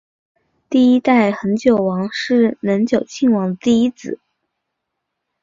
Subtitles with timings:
[0.67, 4.19] 第一代恒久王是能久亲王的第一子。